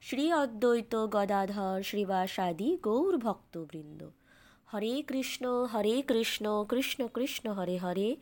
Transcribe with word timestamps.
শ্রী 0.00 0.32
অদ্বৈত 0.32 1.06
গদাধর 1.06 1.82
শ্রীবাসাদি 1.82 2.78
গৌর 2.82 3.18
ভক্তবৃন্দ। 3.18 4.10
হরে 4.74 5.02
কৃষ্ণ 5.06 5.66
হরে 5.74 6.02
কৃষ্ণ 6.02 6.64
কৃষ্ণ 6.68 7.06
কৃষ্ণ 7.06 7.52
হরে 7.52 7.76
হরে। 7.76 8.16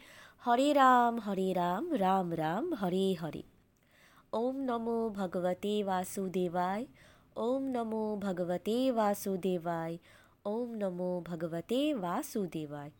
হরে 0.46 0.72
রাম 0.72 1.20
হরে 1.20 1.52
রাম 1.52 1.90
রাম 1.92 2.36
রাম 2.36 2.74
হরে 2.74 3.14
হরে। 3.14 3.42
ওম 4.32 4.56
নমো 4.56 5.08
ভগবতে 5.08 5.84
বাসুদেবায়। 5.84 6.86
ওম 7.36 7.62
নমো 7.62 8.16
ভগবতে 8.16 8.92
বাসুদেবায়। 8.92 9.98
ওম 10.44 10.74
নমো 10.74 11.20
ভগবতে 11.20 11.94
বাসুদেবায়। 11.94 12.90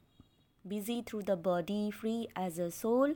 Busy 0.68 1.02
through 1.02 1.22
the 1.22 1.36
body, 1.36 1.90
free 1.90 2.48
as 2.48 2.58
a 2.58 2.84
soul. 2.84 3.14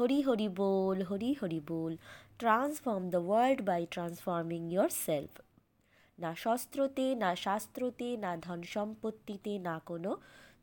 Hari 0.00 0.22
Hari 0.28 0.48
Bol, 0.48 1.04
Hari 1.10 1.34
Hari 1.42 1.60
Bol. 1.70 1.96
Transform 2.40 3.26
world 3.26 3.62
by 3.62 3.86
transforming 3.90 4.62
transforming 4.62 5.04
self 5.06 5.40
না 6.18 6.34
শস্ত্রতে, 6.34 7.14
না 7.14 7.36
শাস্ত্রতে, 7.36 8.16
না 8.16 8.36
ধন 8.36 8.62
সম্পত্তিতে, 8.62 9.58
না 9.58 9.78
কোনো 9.86 10.16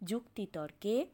যুক্তিতর্কে। 0.04 1.06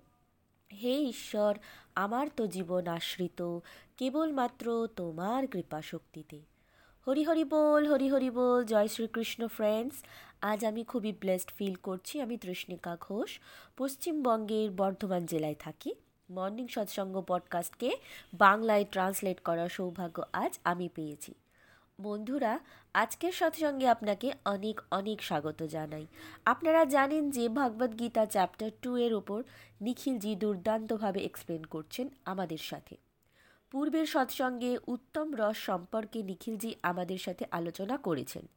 হে 0.73 0.97
ঈশ্বর, 0.97 1.57
আমার 1.95 2.27
তো 2.37 2.47
জীবন 2.47 2.87
আশ্রিত, 2.87 3.59
কেবলমাত্র 3.97 4.87
তোমার 4.95 5.47
কৃপা 5.47 5.81
শক্তিতে। 5.81 6.41
হরি 7.07 7.23
হরি 7.23 7.43
বল, 7.43 7.87
হরি 7.87 8.09
হরি 8.09 8.29
বল, 8.29 8.63
জয় 8.63 8.87
শ্রীকৃষ্ণ 8.87 9.47
ফ্রেন্ডস 9.47 10.03
আজ 10.41 10.65
আমি 10.65 10.83
খুবই 10.83 11.11
ব্লেসড 11.11 11.51
ফিল 11.57 11.73
করছি, 11.73 12.21
আমি 12.21 12.37
তৃষ্ণিকা 12.37 12.97
ঘোষ, 13.01 13.39
পশ্চিমবঙ্গের 13.77 14.71
বর্ধমান 14.71 15.25
জেলায় 15.25 15.55
থাকি। 15.59 15.95
মর্নিং 16.33 16.67
সৎসঙ্গ 16.67 17.21
পডকাস্টকে 17.27 17.91
বাংলায় 18.33 18.85
ট্রান্সলেট 18.91 19.39
করার 19.39 19.69
সৌভাগ্য 19.69 20.23
আজ 20.33 20.59
আমি 20.63 20.89
পেয়েছি। 20.95 21.33
বন্ধুরা, 22.01 22.59
আজকের 22.93 23.31
সৎসঙ্গে 23.31 23.87
আপনাকে 23.87 24.31
অনেক 24.45 24.81
অনেক 24.91 25.23
স্বাগত 25.23 25.63
জানাই। 25.63 26.07
আপনারা 26.45 26.85
জানেন 26.85 27.29
যে 27.29 27.49
ভগবদ 27.49 27.99
গীতা 27.99 28.25
চ্যাপ্টার 28.25 28.71
টু 28.81 28.97
এর 28.97 29.13
ওপর 29.13 29.43
নিখিলজি 29.81 30.35
দুর্দান্তভাবে 30.35 31.19
এক্সপ্লেন 31.23 31.63
করছেন 31.63 32.09
আমাদের 32.25 32.57
সাথে। 32.57 32.97
পূর্বের 33.71 34.05
সৎসঙ্গে 34.05 34.77
উত্তম 34.87 35.31
রস 35.35 35.57
সম্পর্কে 35.57 36.23
নিখিলজি 36.23 36.75
আমাদের 36.83 37.17
সাথে 37.17 37.45
আলোচনা 37.51 37.97
করেছেন। 37.97 38.47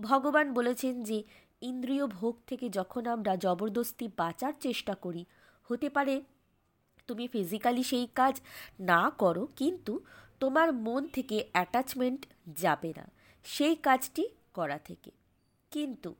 ভগবান 0.00 0.54
বলেছেন 0.54 1.02
যে, 1.02 1.22
ইন্দ্রিয় 1.60 2.06
ভোগ 2.06 2.36
থেকে 2.46 2.68
যখন 2.68 3.06
আমরা 3.06 3.36
জবরদস্তি 3.36 4.08
বাঁচার 4.16 4.52
চেষ্টা 4.60 4.94
করি, 4.94 5.24
হতে 5.64 5.90
পারে 5.90 6.22
তুমি 7.06 7.28
ফিজিক্যালি 7.28 7.82
সেই 7.82 8.08
কাজ 8.14 8.40
না 8.80 9.10
করো, 9.18 9.48
কিন্তু 9.56 10.00
তোমার 10.40 10.72
মন 10.72 11.08
থেকে 11.08 11.44
অ্যাটাচমেন্ট 11.52 12.26
যাবে 12.56 12.92
না। 12.96 13.10
সেই 13.44 13.76
কাজটি 13.76 14.24
করা 14.54 14.78
থেকে। 14.78 15.10
কিন্তু 15.72 16.14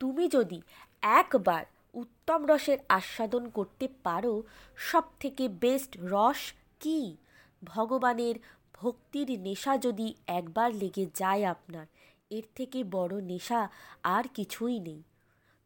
তুমি 0.00 0.28
যদি 0.28 0.62
একবার 1.02 1.64
উত্তম 1.94 2.46
রসের 2.46 2.78
আস্বাদন 2.88 3.48
করতে 3.48 3.88
পারো 4.02 4.42
সব 4.76 5.04
থেকে 5.20 5.48
বেস্ট 5.48 5.96
রস 6.02 6.52
কী? 6.80 7.16
ভগবানের 7.62 8.36
ভক্তির 8.74 9.40
নেশা 9.40 9.78
যদি 9.78 10.14
একবার 10.26 10.74
লেগে 10.74 11.06
যায় 11.14 11.44
আপনার, 11.44 11.86
এর 12.30 12.46
থেকে 12.54 12.84
বড় 12.84 13.20
নেশা 13.20 13.68
আর 14.02 14.24
কিছুই 14.34 14.80
নেই। 14.80 15.02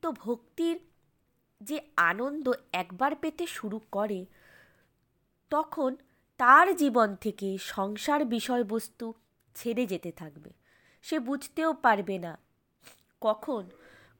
তো 0.03 0.13
ভক্তির 0.13 0.79
যে 1.61 1.81
আনন্দ 1.97 2.53
একবার 2.73 3.17
পেতে 3.17 3.47
শুরু 3.47 3.81
করে 3.93 4.27
তখন 5.51 5.97
তার 6.39 6.77
জীবন 6.77 7.17
থেকে 7.17 7.59
সংসার 7.59 8.25
বিষয়বস্তু 8.25 9.15
ছেড়ে 9.55 9.87
যেতে 9.87 10.13
থাকবে। 10.13 10.51
সে 11.03 11.19
বুঝতেও 11.19 11.73
পারবে 11.75 12.19
না 12.19 12.39
কখন 13.21 13.71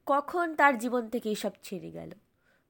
কখন 0.05 0.55
তার 0.55 0.77
জীবন 0.77 1.09
থেকে 1.09 1.31
এসব 1.31 1.51
ছেড়ে 1.63 1.91
গেল। 1.91 2.11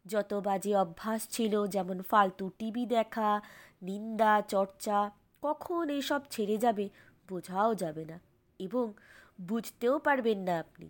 যত 0.05 0.33
বাজে 0.33 0.75
অভ্যাস 0.75 1.27
ছিল, 1.29 1.67
যেমন 1.67 2.01
ফালতু 2.01 2.51
টিভি 2.59 2.85
দেখা, 2.85 3.41
নিন্দা, 3.81 4.41
চর্চা, 4.41 5.11
কখন 5.41 5.89
এসব 5.89 6.21
ছেড়ে 6.29 6.57
যাবে 6.57 6.89
বোঝাও 7.27 7.75
যাবে 7.75 8.05
না 8.05 8.19
এবং 8.59 8.93
বুঝতেও 9.41 9.99
পারবেন 9.99 10.39
না 10.39 10.59
আপনি। 10.59 10.89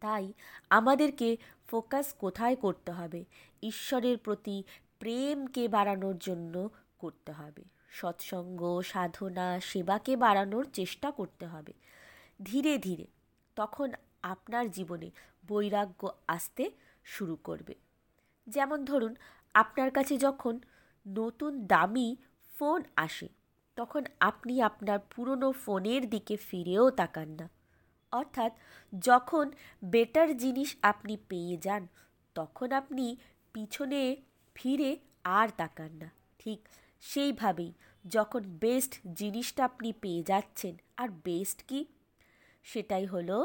তাই 0.00 0.32
আমাদেরকে 0.70 1.36
ফোকাস 1.66 2.14
কোথায় 2.18 2.56
করতে 2.56 2.92
হবে? 2.92 3.24
ঈশ্বরের 3.62 4.18
প্রতি 4.18 4.62
প্রেমকে 4.98 5.68
বাড়ানোর 5.68 6.18
জন্য 6.18 6.68
করতে 6.98 7.32
হবে। 7.32 7.64
সৎসঙ্গ, 7.90 8.80
সাধনা, 8.80 9.60
সেবাকে 9.60 10.16
বাড়ানোর 10.16 10.66
চেষ্টা 10.72 11.10
করতে 11.10 11.46
হবে। 11.46 11.72
ধীরে 12.42 12.78
ধীরে 12.78 13.06
তখন 13.56 13.92
আপনার 14.22 14.70
জীবনে 14.70 15.10
বৈরাগ্য 15.48 16.10
আসতে 16.28 16.70
শুরু 17.04 17.36
করবে। 17.36 17.74
যেমন 18.46 18.84
ধরুন, 18.84 19.16
আপনার 19.54 19.90
কাছে 19.90 20.18
যখন 20.18 20.60
নতুন 21.08 21.66
দামি 21.66 22.16
ফোন 22.58 22.82
আসে, 22.96 23.28
তখন 23.76 24.04
আপনি 24.20 24.62
আপনার 24.62 24.98
পুরনো 24.98 25.52
ফোনের 25.52 26.10
দিকে 26.10 26.36
ফিরেও 26.36 26.90
তাকান 26.90 27.28
না। 27.28 27.50
অর্থাৎ 28.12 28.52
যখন 28.98 29.50
বেটার 29.84 30.36
জিনিস 30.36 30.76
আপনি 30.82 31.16
পেয়ে 31.28 31.56
যান, 31.56 31.86
তখন 32.34 32.72
আপনি 32.72 33.16
পিছনে 33.52 34.16
ফিরে 34.56 34.90
আর 35.24 35.48
তাকান 35.56 35.92
না। 35.92 36.08
ঠিক 36.38 36.68
সেইভাবেই 37.00 37.72
যখন 38.04 38.42
বেস্ট 38.42 38.92
জিনিসটা 39.14 39.64
আপনি 39.64 39.92
পেয়ে 39.92 40.22
যাচ্ছেন, 40.22 40.74
আর 40.96 41.08
বেস্ট 41.24 41.62
কি? 41.62 41.80
সেটাই 42.64 43.06
হলো 43.06 43.38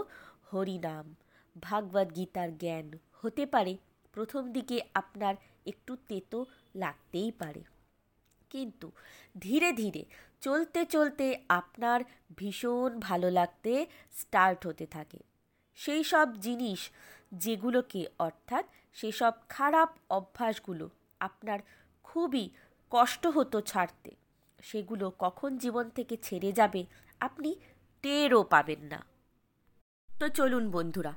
হরিনাম। 0.53 1.15
ভাগবত 1.61 2.15
গীতার 2.15 2.57
জ্ঞান। 2.57 2.87
হতে 3.13 3.45
পারে 3.45 3.77
প্রথম 4.13 4.43
দিকে 4.51 4.77
আপনার 4.93 5.35
একটু 5.65 5.97
তেতো 6.07 6.45
লাগতেই 6.75 7.31
পারে। 7.31 7.63
কিন্তু 8.49 8.91
ধীরে 9.39 9.69
ধীরে 9.71 10.05
চলতে 10.41 10.85
চলতে 10.85 11.25
আপনার 11.49 12.01
ভীষণ 12.37 12.99
ভালো 12.99 13.31
লাগতে 13.31 13.73
স্টার্ট 14.11 14.67
হতে 14.67 14.85
থাকে। 14.85 15.19
সেই 15.75 16.03
সব 16.03 16.27
জিনিস 16.39 16.89
যেগুলোকে 17.33 18.01
অর্থাৎ 18.19 18.65
সেসব 18.93 19.33
খারাপ 19.49 19.89
অভ্যাসগুলো 20.09 20.89
আপনার 21.27 21.59
খুবই 22.05 22.45
কষ্ট 22.91 23.23
হতো 23.27 23.57
ছাড়তে। 23.61 24.11
সেগুলো 24.59 25.05
কখন 25.19 25.51
জীবন 25.63 25.85
থেকে 25.97 26.15
ছেড়ে 26.27 26.49
যাবে 26.59 26.81
আপনি 27.21 27.49
টেরও 28.03 28.41
পাবেন 28.53 28.81
না। 28.91 28.99
তো 30.09 30.25
চলুন 30.37 30.65
বন্ধুরা, 30.71 31.13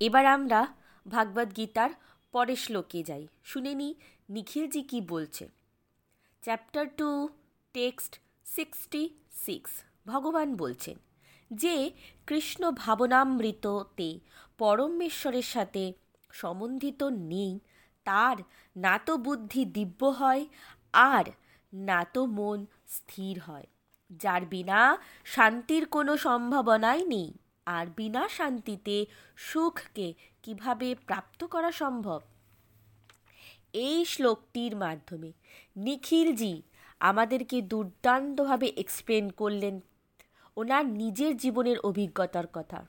এবার 0.00 0.24
আমরা 0.36 0.60
ভাগবত 1.06 1.48
গীতার 1.56 1.90
পরের 2.34 2.60
শ্লোকে 2.64 3.00
যাই। 3.02 3.24
শুনে 3.44 3.72
নি 3.74 3.88
নিখিলজি 4.28 4.82
কি 4.90 4.98
বলছে। 5.12 5.44
Chapter 6.42 6.84
two 6.98 7.08
text 7.74 8.12
sixty 8.46 9.02
six 9.44 9.70
ভগবান 10.06 10.48
বলছেন, 10.62 10.96
যে 11.50 11.74
কৃষ্ণ 12.28 12.62
ভাবনামৃততে 12.82 14.08
পরমেশ্বরের 14.60 15.48
সাথে 15.54 15.82
সম্বন্ধিত 16.30 17.00
নেই 17.32 17.52
তার 18.08 18.36
না 18.76 18.94
তো 19.06 19.12
বুদ্ধি 19.26 19.62
দিব্য 19.76 20.00
হয়, 20.20 20.42
আর 21.12 21.24
না 21.72 22.00
তো 22.14 22.22
মন 22.38 22.58
স্থির 22.96 23.34
হয়। 23.46 23.66
যার 24.22 24.42
বিনা 24.52 24.80
শান্তির 25.34 25.84
কোনো 25.94 26.12
সম্ভাবনাই 26.26 27.00
নেই, 27.14 27.30
আর 27.66 27.86
বিনা 27.98 28.22
শান্তিতে 28.36 28.96
সুখকে 29.48 30.06
কীভাবে 30.44 30.88
প্রাপ্ত 31.06 31.40
করা 31.54 31.70
সম্ভব? 31.82 32.20
এই 33.86 33.98
শ্লোকটির 34.12 34.72
মাধ্যমে 34.76 35.30
নিখিলজি 35.76 36.54
আমাদেরকে 37.00 37.58
দুর্দান্তভাবে 37.72 38.68
এক্সপ্লেন 38.82 39.24
করলেন 39.40 39.74
ওনার 40.56 40.84
নিজের 41.00 41.32
জীবনের 41.36 41.78
অভিজ্ঞতার 41.88 42.46
কথা। 42.52 42.80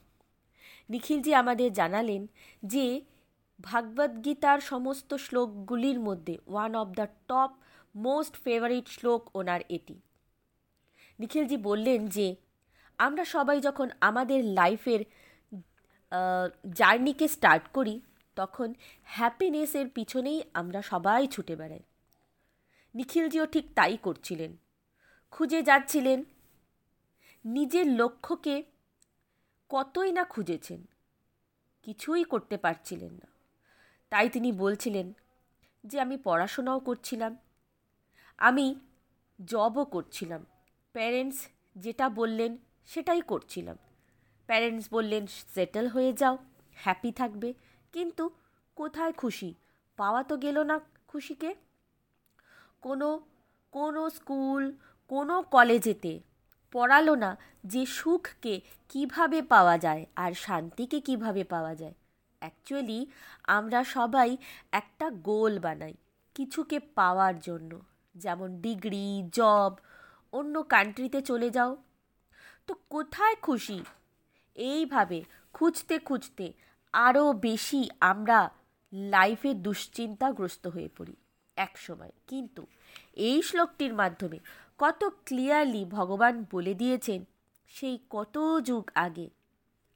নিখিলজি 0.90 1.32
আমাদের 1.42 1.70
জানালেন 1.74 2.22
যে 2.64 2.86
ভাগবদ্গীতার 3.60 4.60
সমস্ত 4.72 5.10
শ্লোকগুলির 5.26 6.00
মধ্যে 6.00 6.36
one 6.48 6.74
of 6.82 6.90
the 7.00 7.08
top 7.30 7.52
most 7.96 8.34
favourite 8.44 8.86
শ্লোক 8.88 9.22
ওনার 9.36 9.62
এটি। 9.70 9.96
নিখিলজি 11.20 11.58
বললেন 11.70 12.02
যে, 12.08 12.28
আমরা 13.00 13.24
সবাই 13.36 13.58
যখন 13.68 13.88
আমাদের 14.02 14.40
লাইফের 14.60 15.02
জার্নিকে 16.80 17.28
স্টার্ট 17.28 17.66
করি, 17.74 17.96
তখন 18.38 18.70
হ্যাপিনেসের 19.18 19.88
পিছনেই 19.90 20.40
আমরা 20.54 20.80
সবাই 20.92 21.28
ছুটে 21.28 21.54
বেড়াই। 21.56 21.84
নিখিলজিও 22.96 23.46
ঠিক 23.46 23.66
তাই 23.76 23.98
করছিলেন। 23.98 24.52
খুঁজে 25.34 25.60
যাচ্ছিলেন, 25.64 26.20
নিজের 27.46 27.88
লক্ষ্যকে 28.00 28.56
কতই 29.70 30.12
না 30.18 30.24
খুঁজেছেন, 30.24 30.80
কিছুই 31.86 32.24
করতে 32.24 32.56
পারছিলেন 32.58 33.14
না। 33.22 33.29
তাই 34.10 34.30
তিনি 34.30 34.52
বলছিলেন 34.52 35.14
যে 35.86 36.00
আমি 36.00 36.18
পড়াশোনাও 36.18 36.80
করছিলাম। 36.80 37.38
আমি 38.38 38.76
জবও 39.46 39.86
করছিলাম। 39.86 40.46
প্যারেন্টস 40.92 41.48
যেটা 41.76 42.10
বললেন 42.10 42.58
সেটাই 42.86 43.22
করছিলাম। 43.22 43.78
প্যারেন্টস 44.46 44.88
বললেন 44.92 45.28
সেটেল 45.28 45.88
হয়ে 45.88 46.14
যাও 46.14 46.38
হ্যাপি 46.76 47.12
থাকবে। 47.12 47.54
কিন্তু 47.92 48.30
কোথায় 48.76 49.14
খুশি? 49.14 49.54
পাওয়া 49.98 50.24
তো 50.24 50.38
গেল 50.38 50.64
না 50.64 50.80
খুশিকে। 51.08 51.56
কোনো 52.82 53.22
কোনো 53.72 54.10
স্কুল 54.10 54.78
কোনো 55.08 55.42
কলেজেতে 55.42 56.20
পড়ালো 56.72 57.16
না 57.16 57.38
যে 57.66 57.86
সুখকে 57.86 58.62
কীভাবে 58.90 59.42
পাওয়া 59.42 59.78
যায় 59.78 60.06
আর 60.16 60.32
শান্তিকে 60.34 61.02
কীভাবে 61.02 61.44
পাওয়া 61.44 61.76
যায়। 61.76 61.94
অ্যাকচুয়ালি 62.40 63.06
আমরা 63.44 63.84
সবাই 63.84 64.38
একটা 64.72 65.10
গোল 65.10 65.60
বানাই 65.60 65.94
কিছুকে 66.36 66.80
পাওয়ার 66.80 67.40
জন্য। 67.40 67.80
যেমন 68.16 68.62
ডিগ্রি 68.62 69.30
জব 69.32 69.74
অন্য 70.32 70.64
কান্ট্রিতে 70.64 71.22
চলে 71.22 71.50
যাও। 71.50 71.78
তো 72.68 72.76
কোথায় 72.90 73.36
খুশি? 73.36 73.84
এইভাবে 74.56 75.24
খুঁজতে 75.54 76.00
খুঁজতে 76.00 76.54
আরও 76.94 77.34
বেশি 77.34 77.90
আমরা 78.00 78.50
লাইফে 78.94 79.54
দুশ্চিন্তাগ্রস্ত 79.54 80.68
হয়ে 80.68 80.90
পড়ি 80.98 81.16
এক 81.58 81.78
সময় 81.78 82.12
কিন্তু 82.28 82.66
এই 83.16 83.42
শ্লোকটির 83.42 83.94
মাধ্যমে 83.94 84.40
কত 84.78 85.10
ক্লিয়ারলি 85.26 85.86
ভগবান 85.86 86.46
বলে 86.52 86.74
দিয়েছেন, 86.74 87.26
সেই 87.68 88.00
কত 88.10 88.60
যুগ 88.60 88.92
আগে। 88.96 89.30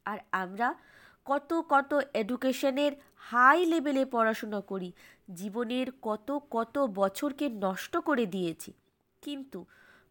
আর 0.05 0.17
আমরা 0.31 0.75
কত 1.25 1.49
কত 1.69 1.91
এডুকেশনের 2.13 2.91
হাই 3.15 3.65
লেভেলে 3.65 4.05
পড়াশোনা 4.05 4.61
করি, 4.61 4.89
জীবনের 5.33 5.87
কত 6.01 6.29
কত 6.51 6.75
বছরকে 6.93 7.45
নষ্ট 7.49 7.97
করে 7.97 8.25
দিয়েছি। 8.25 8.71
কিন্তু 9.23 9.59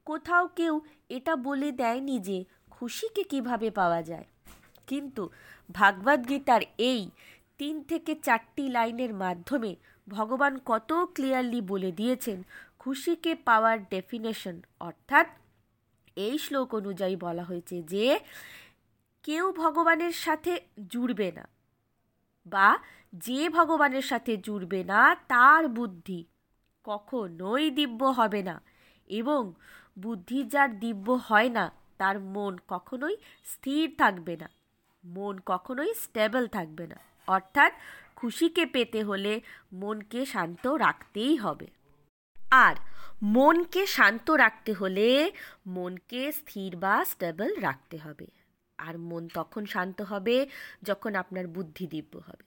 কোথাও 0.07 0.45
কেউ 0.49 0.75
এটা 1.09 1.37
বলে 1.37 1.73
দেয়নি 1.73 2.17
যে 2.19 2.39
খুশিকে 2.71 3.23
কীভাবে 3.25 3.71
পাওয়া 3.71 4.03
যায়। 4.03 4.27
কিন্তু 4.87 5.23
ভাগবত 5.71 6.21
গীতার 6.29 6.63
এই 6.79 7.11
তিন 7.59 7.75
থেকে 7.83 8.15
চারটি 8.15 8.69
লাইনের 8.69 9.15
মাধ্যমে 9.15 9.77
ভগবান 10.09 10.59
কত 10.65 10.91
ক্লিয়ারলি 11.15 11.61
বলে 11.61 11.93
দিয়েছেন 11.93 12.43
খুশিকে 12.79 13.35
পাওয়ার 13.35 13.79
ডেফিনেশন 13.91 14.57
অর্থাৎ 14.81 15.27
এই 16.17 16.39
শ্লোক 16.39 16.75
অনুযায়ী 16.75 17.17
বলা 17.17 17.45
হয়েছে 17.45 17.83
যে 17.83 18.19
কেউ 19.23 19.53
ভগবানের 19.53 20.13
সাথে 20.13 20.61
জুড়বে 20.89 21.33
না 21.33 21.45
বা 22.47 22.79
যে 23.13 23.49
ভগবানের 23.49 24.03
সাথে 24.03 24.37
জুড়বে 24.37 24.85
না, 24.85 25.01
তার 25.29 25.69
বুদ্ধি 25.69 26.27
কখনোই 26.85 27.71
দিব্য 27.71 28.05
হবে 28.05 28.43
না 28.43 28.61
এবং 29.09 29.53
বুদ্ধি 29.99 30.45
যার 30.45 30.71
দিব্য 30.79 31.07
হয় 31.11 31.49
না, 31.49 31.65
তার 31.99 32.21
মন 32.21 32.59
কখনোই 32.69 33.17
স্থির 33.45 33.95
থাকবে 33.99 34.37
না, 34.37 34.49
মন 35.05 35.35
কখনোই 35.47 35.95
স্টেবল 35.95 36.47
থাকবে 36.47 36.87
না। 36.87 36.97
অর্থাৎ 37.29 37.73
খুশিকে 38.17 38.67
পেতে 38.67 39.03
হলে 39.03 39.41
মনকে 39.73 40.21
শান্ত 40.27 40.67
রাখতেই 40.67 41.37
হবে। 41.37 41.67
আর 42.51 42.75
মনকে 43.23 43.87
শান্ত 43.87 44.31
রাখতে 44.31 44.73
হলে 44.73 45.33
মনকে 45.67 46.33
স্থির 46.33 46.77
বা 46.77 47.05
স্টেবল 47.05 47.51
রাখতে 47.61 47.97
হবে। 47.99 48.27
আর 48.87 48.95
মন 49.09 49.25
তখন 49.35 49.63
শান্ত 49.65 49.99
হবে 50.03 50.37
যখন 50.83 51.13
আপনার 51.15 51.47
বুদ্ধি 51.57 51.85
দিব্য 51.87 52.15
হবে। 52.29 52.45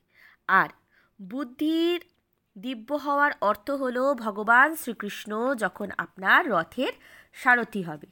আর 0.51 0.69
বুদ্ধির 1.19 1.99
দিব্য 2.55 2.89
হওয়ার 3.05 3.31
অর্থ 3.41 3.67
হলো 3.81 4.03
ভগবান 4.15 4.69
শ্রীকৃষ্ণ 4.75 5.31
যখন 5.63 5.87
আপনার 5.97 6.41
রথের 6.53 6.93
সারথি 7.33 7.81
হবে, 7.83 8.09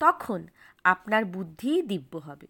তখন 0.00 0.40
আপনার 0.84 1.22
বুদ্ধি 1.34 1.72
দিব্য 1.82 2.12
হবে। 2.18 2.46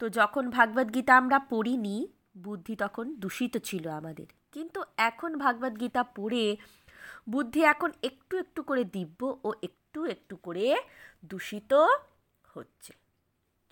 তো 0.00 0.04
যখন 0.18 0.44
ভাগবত 0.50 0.88
গীতা 0.94 1.12
আমরা 1.16 1.38
পড়িনি, 1.52 1.96
বুদ্ধি 2.38 2.74
তখন 2.76 3.06
দূষিত 3.22 3.54
ছিল 3.68 3.84
আমাদের। 4.00 4.28
কিন্তু 4.54 4.80
এখন 5.08 5.30
ভাগবত 5.44 5.74
গীতা 5.80 6.02
পড়ে 6.16 6.44
বুদ্ধি 7.30 7.60
এখন 7.64 7.90
একটু 8.08 8.34
একটু 8.42 8.60
করে 8.62 8.82
দিব্য 8.96 9.20
ও 9.44 9.48
একটু 9.68 10.00
একটু 10.14 10.34
করে 10.36 10.66
দূষিত 11.30 11.72
হচ্ছে। 12.54 12.92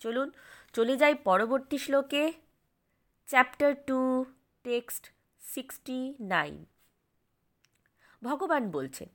চলুন, 0.01 0.27
চলে 0.73 0.95
যাই 1.01 1.15
পরবর্তী 1.27 1.77
শ্লোকে। 1.77 2.23
Chapter 3.29 3.71
two 3.87 3.99
text 4.65 5.03
sixty 5.41 5.99
nine 6.33 6.55
ভগবান 8.21 8.63
বলছেন, 8.71 9.09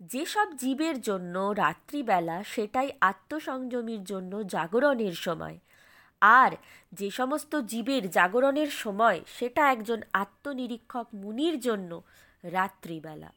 যেসব 0.00 0.48
জীবের 0.62 0.96
জন্য 1.00 1.34
রাত্রিবেলা 1.62 2.36
সেটাই 2.54 2.88
আত্মসংযমীর 3.10 4.02
জন্য 4.04 4.32
জাগরণের 4.54 5.16
সময়, 5.26 5.56
আর 6.22 6.52
যে 6.92 7.08
সমস্ত 7.10 7.52
জীবের 7.72 8.04
জাগরণের 8.10 8.70
সময় 8.82 9.18
সেটা 9.36 9.62
একজন 9.70 10.00
আত্মনিরীক্ষক 10.22 11.06
মুনির 11.14 11.56
জন্য 11.60 11.90
রাত্রিবেলা। 12.44 13.30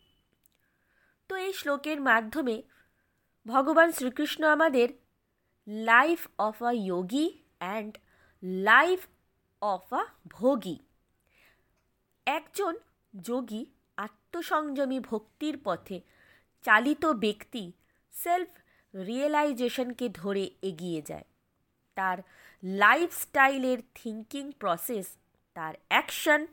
তো 1.30 1.34
এই 1.46 1.54
শ্লোকের 1.54 2.00
মাধ্যমে 2.02 2.56
ভগবান 3.46 3.90
শ্রীকৃষ্ণ 3.92 4.42
আমাদের 4.56 4.88
life 5.68 6.28
of 6.38 6.64
a 6.64 6.74
yogi 6.74 7.44
and 7.58 7.98
life 8.44 9.08
of 9.62 9.94
a 9.94 10.04
bhogi 10.28 10.80
একজন 12.26 12.74
যোগী 13.20 13.66
আত্মসংযমী 13.98 15.00
ভক্তির 15.00 15.58
পথে 15.64 16.02
চালিত 16.62 17.06
ব্যক্তি 17.06 17.72
সেলফ 18.12 18.50
রিয়েলাইজেশনকে 18.96 20.10
ধরে 20.10 20.50
এগিয়ে 20.62 21.02
যায়। 21.02 21.24
তার 21.96 22.18
লাইফস্টাইলের 22.64 23.78
থিঙ্কিং 23.96 24.52
প্রসেস 24.52 25.18
তার 25.54 25.74
অ্যাকশন 25.88 26.48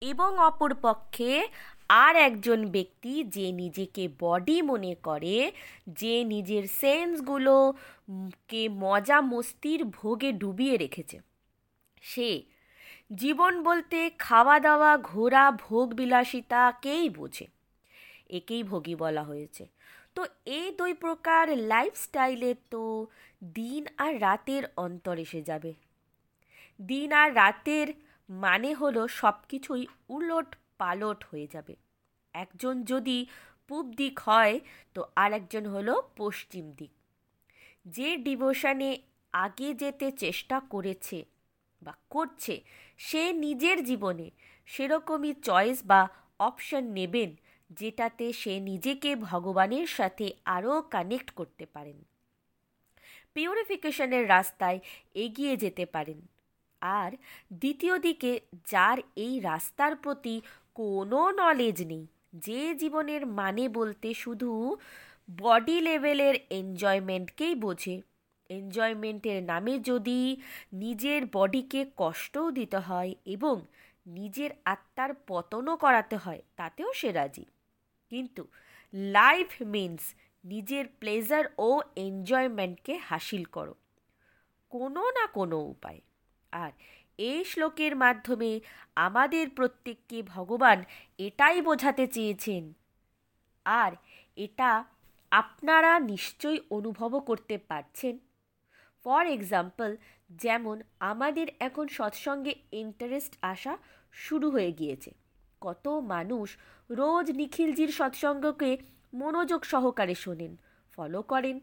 এবং 0.00 0.38
অপরপক্ষে 0.38 1.48
আর 1.88 2.16
একজন 2.16 2.66
ব্যক্তি 2.66 3.24
যে 3.24 3.52
নিজেকে 3.52 4.08
বডি 4.18 4.62
মনে 4.62 4.96
করে, 5.02 5.52
যে 5.88 6.24
নিজের 6.24 6.68
সেন্সগুলোকে 6.68 8.68
মজা 8.68 9.20
মস্তির 9.20 9.84
ভোগে 9.84 10.32
ডুবিয়ে 10.32 10.76
রেখেছে। 10.76 11.20
সে 12.02 12.42
জীবন 13.14 13.62
বলতে 13.62 14.10
খাওয়া 14.18 14.60
দাওয়া 14.60 14.98
ঘোরা 14.98 15.50
ভোগ 15.50 15.94
বিলাসিতাকেই 15.94 17.08
বোঝে? 17.08 17.46
একেই 18.28 18.62
ভোগী 18.62 18.94
বলা 18.94 19.22
হয়েছে। 19.22 19.66
তো 20.14 20.26
এই 20.44 20.70
দুই 20.70 20.94
প্রকার 20.94 21.58
লাইফস্টাইলে 21.58 22.54
তো 22.70 23.06
দিন 23.54 23.86
আর 23.96 24.20
রাতের 24.20 24.62
অন্তর 24.76 25.18
এসে 25.18 25.42
যাবে। 25.42 25.74
দিন 26.82 27.12
আর 27.12 27.34
রাতের 27.34 27.92
মানে 28.28 28.74
হলো 28.74 29.08
সব 29.08 29.34
কিছুই 29.48 29.86
উলট 30.08 30.54
পালট 30.84 31.24
হয়ে 31.30 31.48
যাবে। 31.52 31.74
একজন 32.34 32.74
যদি 32.82 33.18
পূব 33.68 33.86
দিক 33.90 34.16
হয়, 34.18 34.60
তো 34.94 35.00
আর 35.16 35.30
একজন 35.32 35.64
হলো 35.66 35.94
পশ্চিম 36.16 36.72
দিক। 36.72 36.90
যে 37.86 38.16
ডিভোশনে 38.16 38.90
আগে 39.32 39.74
যেতে 39.74 40.06
চেষ্টা 40.12 40.60
করেছে 40.60 41.24
বা 41.82 41.94
করছে, 42.10 42.54
সে 42.98 43.32
নিজের 43.32 43.84
জীবনে 43.84 44.30
সেরকমই 44.66 45.32
চয়েস 45.32 45.78
বা 45.84 46.08
অপশন 46.38 46.84
নেবেন, 46.92 47.30
যেটাতে 47.70 48.32
সে 48.32 48.60
নিজেকে 48.60 49.16
ভগবানের 49.16 49.86
সাথে 49.86 50.26
আরও 50.44 50.82
কানেক্ট 50.82 51.30
করতে 51.30 51.66
পারেন। 51.66 51.98
পিউরিফিকেশনের 53.34 54.28
রাস্তায় 54.28 54.78
এগিয়ে 55.14 55.54
যেতে 55.56 55.86
পারেন। 55.86 56.20
আর 56.80 57.10
দ্বিতীয় 57.52 57.98
দিকে, 57.98 58.40
যার 58.66 58.98
এই 59.16 59.40
রাস্তার 59.40 59.96
প্রতি 59.96 60.40
কোনো 60.74 61.30
নলেজ 61.30 61.82
নেই। 61.82 62.06
যে 62.34 62.74
জীবনের 62.74 63.26
মানে 63.26 63.68
বলতে 63.68 64.14
শুধু 64.14 64.76
বডি 65.38 65.80
লেভেলের 65.80 66.34
এনজয়মেন্টকেই 66.50 67.54
বোঝে। 67.54 68.00
এনজয়মেন্টের 68.50 69.42
নামে 69.42 69.78
যদি 69.78 70.36
নিজের 70.72 71.22
বডিকে 71.32 71.86
কষ্টও 71.96 72.50
দিতে 72.50 72.76
হয় 72.76 73.14
এবং 73.26 73.60
নিজের 74.06 74.50
আত্মার 74.64 75.14
পতনও 75.26 75.76
করাতে 75.76 76.16
হয়, 76.16 76.42
তাতেও 76.56 76.92
সে 76.92 77.12
রাজি। 77.12 77.44
কিন্তু 78.10 78.46
লাইফ 78.94 79.48
মিন্স 79.62 80.00
নিজের 80.44 80.84
প্লেজার 80.98 81.44
ও 81.58 81.80
এনজয়মেন্টকে 81.96 82.94
হাসিল 82.96 83.44
করো। 83.44 83.74
কোনো 84.70 85.10
না 85.10 85.26
কোনো 85.26 85.56
উপায়। 85.56 86.00
আর 86.52 86.70
এই 87.18 87.44
শ্লোকের 87.44 87.96
মাধ্যমে 87.96 88.60
আমাদের 88.94 89.50
প্রত্যেককে 89.50 90.22
ভগবান 90.22 90.84
এটাই 91.18 91.62
বোঝাতে 91.62 92.06
চেয়েছেন। 92.06 92.72
আর 93.64 93.92
এটা 94.36 94.84
আপনারা 95.30 96.00
নিশ্চয়ই 96.00 96.60
অনুভবও 96.70 97.20
করতে 97.20 97.58
পারছেন। 97.58 98.18
ফর 99.04 99.26
এক্সাম্পল 99.26 99.96
যেমন 100.30 100.82
আমাদের 101.00 101.46
এখন 101.60 101.88
সৎসঙ্গে 101.88 102.54
ইন্টারেস্ট 102.72 103.36
আসা 103.42 103.78
শুরু 104.12 104.50
হয়ে 104.50 104.72
গিয়েছে। 104.72 105.10
কত 105.60 105.88
মানুষ 105.88 106.56
রোজ 106.90 107.30
নিখিলজির 107.30 107.88
সৎসঙ্গকে 107.88 108.78
মনোযোগ 109.14 109.64
সহকারে 109.64 110.14
শোনেন 110.14 110.56
ফলো 110.92 111.22
করেন। 111.22 111.60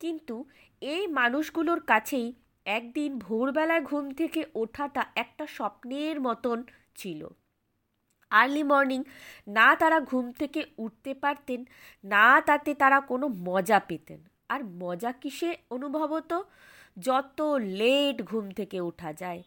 কিন্তু 0.00 0.44
এই 0.80 1.06
মানুষগুলোর 1.06 1.80
কাছেই 1.80 2.32
একদিন 2.66 3.18
ভোরবেলায় 3.18 3.82
ঘুম 3.82 4.10
থেকে 4.10 4.44
ওঠাটা 4.54 5.06
একটা 5.14 5.46
স্বপ্নের 5.46 6.20
মতন 6.20 6.62
ছিল। 6.94 7.28
আর্লি 8.30 8.62
মর্নিং 8.62 9.04
না 9.48 9.76
তারা 9.76 10.00
ঘুম 10.00 10.32
থেকে 10.32 10.64
উঠতে 10.78 11.14
পারতেন, 11.14 11.64
না 12.04 12.40
তাতে 12.40 12.74
তারা 12.74 13.00
কোনো 13.00 13.28
মজা 13.28 13.80
পেতেন। 13.80 14.20
আর 14.48 14.60
মজা 14.64 15.12
কিসে 15.12 15.56
অনুভব 15.70 16.12
হতো 16.12 16.44
যত 16.98 17.42
লেট 17.58 18.22
ঘুম 18.22 18.50
থেকে 18.50 18.80
ওঠা 18.80 19.12
যায়, 19.12 19.42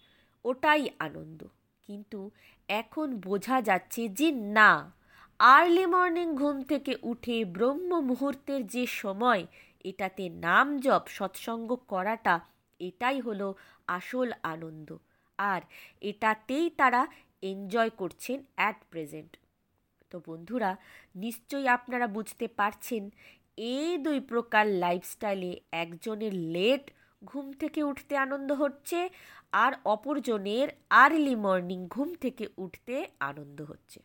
ওটাই 0.45 0.89
আনন্দ। 0.99 1.43
কিন্তু 1.81 2.31
এখন 2.67 3.17
বোঝা 3.17 3.61
যাচ্ছে 3.61 4.09
যে 4.09 4.31
না 4.31 4.91
আর্লি 5.39 5.85
মর্নিং 5.85 6.35
ঘুম 6.35 6.61
থেকে 6.61 6.95
উঠে 7.03 7.45
ব্রহ্ম 7.45 7.99
মুহূর্তের 7.99 8.67
যে 8.67 8.85
সময়, 8.85 9.45
এটাতে 9.83 10.29
নাম 10.29 10.77
জপ, 10.77 11.03
সৎসঙ্গ 11.07 11.75
করাটা 11.87 12.39
এটাই 12.87 13.17
হলো 13.27 13.47
আসল 13.97 14.29
আনন্দ। 14.53 14.89
আর 15.39 15.61
এটাতেই 16.01 16.65
তারা 16.79 17.01
এনজয় 17.43 17.91
করছেন 18.01 18.37
অ্যাট 18.57 18.79
প্রেজেন্ট 18.91 19.31
তো 20.11 20.17
বন্ধুরা, 20.27 20.71
নিশ্চয়ই 21.15 21.67
আপনারা 21.67 22.07
বুঝতে 22.07 22.45
পারছেন, 22.59 23.03
এই 23.57 23.89
দুই 24.05 24.19
প্রকার 24.31 24.65
লাইফস্টাইলে 24.83 25.51
একজনের 25.83 26.33
লেট 26.55 26.83
ঘুম 27.21 27.45
থেকে 27.53 27.81
উঠতে 27.83 28.13
আনন্দ 28.17 28.49
হচ্ছে, 28.51 28.99
আর 29.63 29.71
অপরজনের 29.85 30.67
আর্লি 31.03 31.35
মর্নিং 31.35 31.79
ঘুম 31.87 32.09
থেকে 32.23 32.45
উঠতে 32.57 32.95
আনন্দ 33.19 33.59
হচ্ছে। 33.61 33.99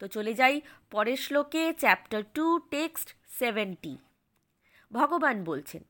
তো 0.00 0.04
চলে 0.08 0.32
যাই 0.34 0.54
পরের 0.90 1.16
শ্লোকে 1.16 1.62
চ্যাপ্টার 1.82 2.20
টু 2.36 2.46
টেক্সট 2.74 3.08
সেভেন্টি 3.38 3.94
ভগবান 4.90 5.36
বলছেন 5.44 5.82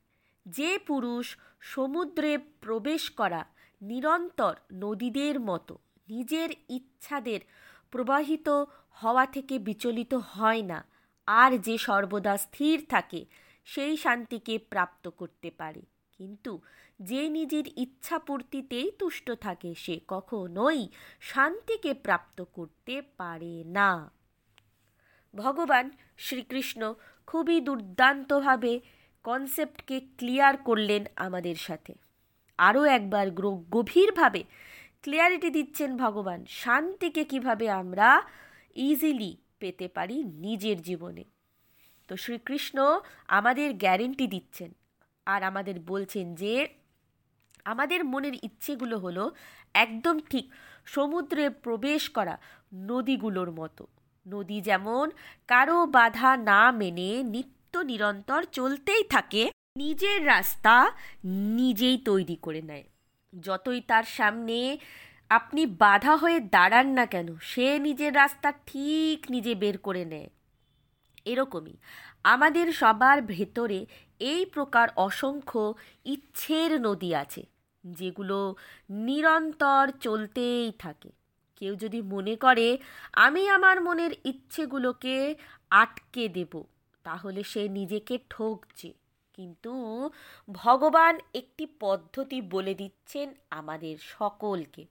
যে 0.47 0.79
পুরুষ 0.79 1.37
সমুদ্রে 1.61 2.39
প্রবেশ 2.39 3.11
করা 3.11 3.45
নিরন্তর 3.83 4.55
নদীদের 4.73 5.41
মতো 5.41 5.79
নিজের 6.09 6.51
ইচ্ছাদের 6.69 7.41
প্রবাহিত 7.91 8.49
হওয়া 8.91 9.27
থেকে 9.27 9.59
বিচলিত 9.59 10.15
হয় 10.15 10.63
না, 10.63 10.85
আর 11.27 11.59
যে 11.59 11.79
সর্বদা 11.79 12.37
স্থির 12.37 12.87
থাকে, 12.89 13.27
সেই 13.65 13.97
শান্তিকে 13.97 14.59
প্রাপ্ত 14.59 15.09
করতে 15.09 15.51
পারে। 15.51 15.83
কিন্তু 16.13 16.61
যে 17.01 17.29
নিজের 17.29 17.65
ইচ্ছা 17.77 18.19
পূর্তিতেই 18.19 18.91
তুষ্ট 18.99 19.31
থাকে, 19.31 19.75
সে 19.75 20.01
কখনোই 20.09 20.89
শান্তিকে 21.21 21.95
প্রাপ্ত 21.95 22.43
করতে 22.53 23.03
পারে 23.03 23.65
না। 23.65 24.11
ভগবান 25.35 25.91
শ্রীকৃষ্ণ 26.19 26.95
খুবই 27.27 27.61
দুর্দান্তভাবে 27.61 28.81
কনসেপ্টকে 29.25 29.97
ক্লিয়ার 30.19 30.54
করলেন 30.57 31.02
আমাদের 31.16 31.57
সাথে। 31.66 31.93
আরও 32.59 32.83
একবার 32.97 33.26
গভীরভাবে 33.76 34.43
ক্লিয়ারিটি 35.02 35.49
দিচ্ছেন 35.50 35.90
ভগবান, 35.97 36.40
শান্তিকে 36.62 37.23
কীভাবে 37.25 37.66
আমরা 37.81 38.09
ইজিলি 38.88 39.33
পেতে 39.61 39.87
পারি 39.88 40.16
নিজের 40.45 40.78
জীবনে। 40.83 41.25
তো 42.09 42.14
শ্রীকৃষ্ণ 42.16 42.78
আমাদের 43.28 43.69
গ্যারেন্টি 43.75 44.26
দিচ্ছেন 44.26 44.71
আর 45.26 45.40
আমাদের 45.50 45.76
বলছেন 45.87 46.26
যে, 46.35 46.54
আমাদের 47.73 48.00
মনের 48.04 48.35
ইচ্ছেগুলো 48.43 48.97
হলো 48.99 49.25
একদম 49.85 50.16
ঠিক 50.31 50.47
সমুদ্রে 50.87 51.45
প্রবেশ 51.64 52.02
করা 52.16 52.35
নদীগুলোর 52.90 53.50
মতো। 53.50 53.85
নদী 54.26 54.59
যেমন 54.61 55.07
কারও 55.49 55.78
বাধা 55.97 56.31
না 56.50 56.61
মেনে 56.81 57.11
নিত্য 57.35 57.63
নিরন্তর 57.83 58.43
চলতেই 58.52 59.04
থাকে, 59.04 59.50
নিজের 59.76 60.26
রাস্তা 60.26 60.93
নিজেই 61.26 61.99
তৈরি 61.99 62.37
করে 62.37 62.62
নেয়। 62.62 62.85
যতই 63.40 63.81
তার 63.81 64.04
সামনে 64.04 64.78
আপনি 65.28 65.66
বাধা 65.66 66.16
হয়ে 66.16 66.40
দাঁড়ান 66.40 66.87
না 66.88 67.07
কেন, 67.07 67.37
সে 67.40 67.78
নিজের 67.78 68.14
রাস্তা 68.14 68.52
ঠিক 68.52 69.31
নিজে 69.31 69.54
বের 69.54 69.78
করে 69.78 70.04
নেয়। 70.04 70.28
এরকমই 71.25 71.76
আমাদের 72.23 72.73
সবার 72.73 73.23
ভেতরে 73.23 73.87
এই 74.19 74.47
প্রকার 74.47 74.88
অসংখ্য 74.97 75.75
ইচ্ছের 76.04 76.81
নদী 76.81 77.14
আছে, 77.14 77.47
যেগুলো 77.85 78.54
নিরন্তর 78.90 79.90
চলতেই 80.00 80.73
থাকে। 80.78 81.11
কেউ 81.57 81.75
যদি 81.75 82.02
মনে 82.02 82.37
করে, 82.37 82.78
আমি 83.12 83.49
আমার 83.49 83.83
মনের 83.83 84.12
ইচ্ছেগুলোকে 84.25 85.35
আটকে 85.71 86.28
দেব। 86.28 86.64
তাহলে 87.04 87.40
সে 87.42 87.62
নিজেকে 87.68 88.14
ঠকছে। 88.30 88.90
কিন্তু 89.34 89.73
ভগবান 90.49 91.14
একটি 91.34 91.64
পদ্ধতি 91.80 92.38
বলে 92.54 92.75
দিচ্ছেন 92.75 93.28
আমাদের 93.50 93.94
সকলকে। 94.18 94.82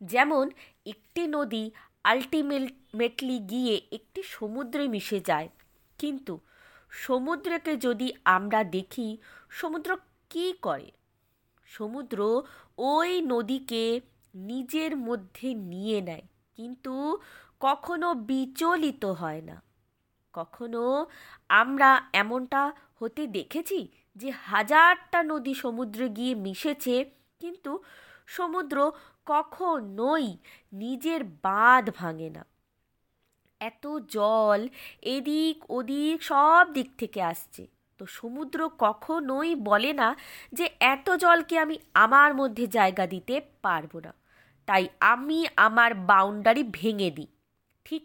যেমন 0.00 0.44
একটি 0.86 1.22
নদী 1.26 1.64
আলটিমেটলি 2.04 3.38
গিয়ে 3.38 3.74
একটি 3.92 4.20
সমুদ্রে 4.26 4.84
মিশে 4.88 5.18
যায়। 5.20 5.48
কিন্তু 5.98 6.34
সমুদ্রকে 7.04 7.72
যদি 7.76 8.08
আমরা 8.36 8.60
দেখি, 8.76 9.08
সমুদ্র 9.50 9.90
কি 10.30 10.46
করে? 10.62 10.88
সমুদ্র 11.68 12.18
ওই 12.90 13.10
নদীকে 13.22 13.84
নিজের 14.34 14.92
মধ্যে 14.98 15.48
নিয়ে 15.54 15.98
নেয়, 16.00 16.24
কিন্তু 16.58 16.94
কখনো 17.60 18.08
বিচলিত 18.28 19.04
হয় 19.20 19.40
না। 19.40 19.56
কখনো 20.34 20.84
আমরা 21.60 21.90
এমনটা 22.12 22.62
হতে 23.00 23.22
দেখেছি 23.36 23.78
যে 24.16 24.28
হাজারটা 24.50 25.18
নদী 25.32 25.54
সমুদ্রে 25.54 26.06
গিয়ে 26.08 26.34
মিশেছে, 26.44 26.96
কিন্তু 27.40 27.72
সমুদ্র 28.26 28.76
কখনোই 29.26 30.26
নিজের 30.72 31.20
বাঁধ 31.46 31.84
ভাঙে 32.00 32.28
না। 32.36 32.42
এত 33.60 33.84
জল 34.16 34.60
এদিক 35.14 35.56
ওদিক 35.70 36.18
সব 36.22 36.64
দিক 36.72 36.88
থেকে 36.98 37.20
আসছে। 37.32 37.62
তো 38.00 38.04
সমুদ্র 38.18 38.58
কখনোই 38.78 39.50
বলে 39.68 39.92
না 39.92 40.08
যে 40.52 40.66
এত 40.92 41.06
জলকে 41.22 41.54
আমি 41.58 41.76
আমার 42.04 42.30
মধ্যে 42.34 42.64
জায়গা 42.76 43.04
দিতে 43.06 43.34
পারব 43.64 43.92
না। 44.06 44.12
তাই 44.68 44.84
আমি 45.12 45.38
আমার 45.66 45.90
বাউন্ডারি 46.10 46.62
ভেঙে 46.72 47.10
দিই। 47.10 47.30
ঠিক 47.86 48.04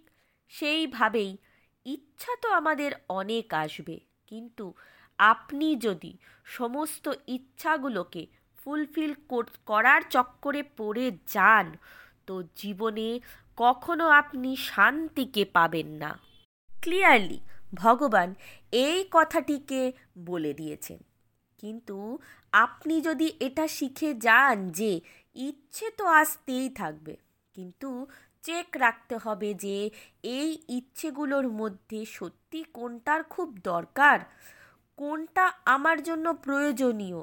সেইভাবেই 0.51 1.31
ইচ্ছা 1.93 2.34
তো 2.43 2.48
আমাদের 2.60 2.91
অনেক 3.19 3.48
আসবে। 3.63 3.96
কিন্তু 4.31 4.65
আপনি 5.19 5.67
যদি 5.86 6.12
সমস্ত 6.58 7.05
ইচ্ছাগুলোকে 7.36 8.24
ফুলফিল 8.58 9.12
করার 9.69 10.01
চক্করে 10.15 10.62
পড়ে 10.79 11.05
যান, 11.34 11.67
তো 12.27 12.36
জীবনে 12.62 13.10
কখনো 13.58 14.05
আপনি 14.22 14.50
শান্তিকে 14.69 15.43
পাবেন 15.58 15.88
না। 16.01 16.12
ক্লিয়ারলি, 16.72 17.39
ভগবান 17.74 18.29
এই 18.86 19.00
কথাটিকে 19.15 19.81
বলে 20.29 20.51
দিয়েছেন। 20.60 21.00
কিন্তু 21.60 21.98
আপনি 22.65 22.96
যদি 23.08 23.27
এটা 23.48 23.65
শিখে 23.77 24.10
যান 24.25 24.58
যে 24.79 24.91
ইচ্ছে 25.36 25.88
তো 25.98 26.05
আসতেই 26.22 26.67
থাকবে, 26.79 27.13
কিন্তু 27.55 27.89
চেক 28.43 28.67
রাখতে 28.77 29.15
হবে 29.17 29.53
যে 29.53 29.77
এই 30.24 30.50
ইচ্ছেগুলোর 30.69 31.48
মধ্যে 31.51 32.05
সত্যি 32.05 32.63
কোনটার 32.74 33.24
খুব 33.24 33.50
দরকার, 33.63 34.19
কোনটা 34.98 35.46
আমার 35.65 35.98
জন্য 36.03 36.25
প্রয়োজনীয়, 36.34 37.22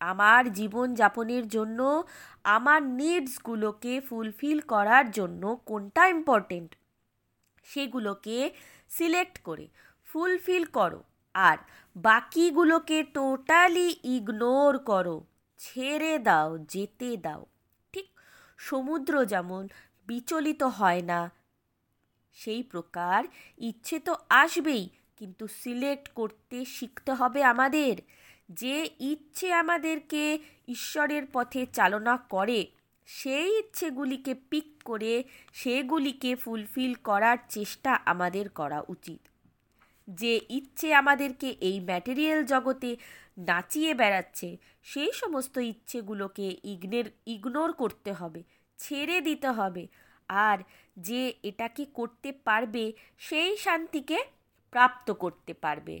আমার 0.00 0.42
জীবন 0.52 0.94
যাপনের 0.94 1.48
জন্য, 1.48 2.04
আমার 2.44 2.80
নিডসগুলোকে 2.82 4.00
ফুলফিল 4.00 4.60
করার 4.60 5.10
জন্য 5.10 5.42
কোনটা 5.66 6.02
ইম্পর্টেন্ট 6.08 6.70
সেগুলোকে 7.68 8.50
সিলেক্ট 8.90 9.36
করে 9.42 9.66
ফুলফিল 10.08 10.64
করো 10.64 11.00
আর 11.34 11.58
বাকিগুলোকে 11.96 12.98
টোটালি 13.14 13.88
ইগনোর 14.04 14.78
করো, 14.78 15.16
ছেড়ে 15.58 16.18
দাও, 16.18 16.50
যেতে 16.58 17.16
দাও। 17.16 17.42
ঠিক 17.92 18.08
সমুদ্র 18.58 19.24
যেমন 19.24 19.62
বিচলিত 20.06 20.62
হয় 20.62 21.02
না। 21.02 21.30
সেই 22.32 22.62
প্রকার 22.62 23.24
ইচ্ছে 23.58 23.98
তো 23.98 24.16
আসবেই, 24.28 24.88
কিন্তু 25.16 25.48
সিলেক্ট 25.48 26.08
করতে 26.08 26.64
শিখতে 26.64 27.12
হবে 27.12 27.44
আমাদের। 27.44 27.96
যে 28.50 28.90
ইচ্ছে 29.00 29.52
আমাদেরকে 29.52 30.38
ঈশ্বরের 30.68 31.26
পথে 31.32 31.66
চালনা 31.66 32.16
করে, 32.16 32.66
সেই 33.06 33.58
ইচ্ছেগুলিকে 33.58 34.34
পিক 34.34 34.64
করে 34.84 35.24
সেগুলিকে 35.52 36.34
ফুলফিল 36.34 36.94
করার 36.94 37.38
চেষ্টা 37.48 37.94
আমাদের 37.94 38.48
করা 38.48 38.82
উচিত। 38.88 39.18
যে 40.08 40.40
ইচ্ছে 40.50 40.94
আমাদেরকে 40.94 41.48
এই 41.60 41.80
ম্যাটেরিয়াল 41.80 42.44
জগতে 42.44 42.96
নাচিয়ে 43.38 43.94
বেড়াচ্ছে, 43.94 44.56
সেই 44.82 45.12
সমস্ত 45.12 45.58
ইচ্ছেগুলোকে 45.58 46.56
ইগনের, 46.64 47.04
ইগনোর 47.26 47.72
করতে 47.72 48.12
হবে। 48.12 48.42
ছেড়ে 48.84 49.16
দিতে 49.20 49.48
হবে। 49.58 49.84
আর 50.28 50.58
যে 50.98 51.22
এটাকে 51.42 51.84
করতে 51.98 52.30
পারবে, 52.46 52.84
সেই 53.18 53.52
শান্তিকে 53.56 54.18
প্রাপ্ত 54.72 55.06
করতে 55.22 55.52
পারবে। 55.54 55.96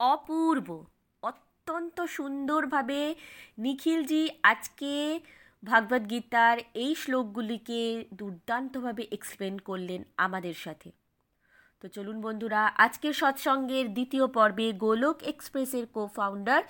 অপূর্ব, 0.00 0.68
অত্যন্ত 1.22 1.96
সুন্দরভাবে 2.16 3.00
নিখিলজি 3.58 4.22
আজকে 4.42 4.92
ভাগবদ্গীতার 5.62 6.56
এই 6.74 6.92
শ্লোকগুলিকে 6.94 7.80
দুর্দান্তভাবে 8.14 9.02
এক্সপ্লেন 9.12 9.54
করলেন 9.68 10.00
আমাদের 10.16 10.56
সাথে। 10.64 10.88
তো 11.80 11.88
চলুন 11.88 12.20
বন্ধুরা, 12.20 12.60
আজকের 12.76 13.12
সৎসঙ্গের 13.12 13.86
দ্বিতীয় 13.92 14.26
পর্বে 14.26 14.72
গোলক 14.72 15.22
এক্সপ্রেসের 15.22 15.86
কো 15.86 16.02
ফাউন্ডার 16.06 16.62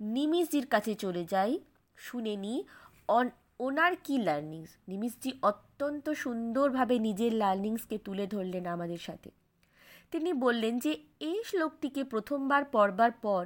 নিমিশজির 0.00 0.66
কাছে 0.66 0.94
চলে 0.94 1.24
যাই। 1.24 1.58
শুনে 1.96 2.36
নিই 2.36 2.58
ওনার 3.58 3.92
কি 4.04 4.18
লার্নিংস 4.18 4.70
নিমিশজি 4.88 5.32
অত্যন্ত 5.42 6.10
সুন্দরভাবে 6.10 6.98
নিজের 6.98 7.32
লার্নিংসকে 7.34 7.98
তুলে 7.98 8.26
ধরলেন 8.26 8.66
আমাদের 8.66 8.98
সাথে। 8.98 9.30
তিনি 10.10 10.32
বললেন 10.32 10.78
যে, 10.78 10.92
এই 11.20 11.38
শ্লোকটিকে 11.44 12.04
প্রথমবার 12.04 12.64
পড়বার 12.64 13.12
পর 13.12 13.42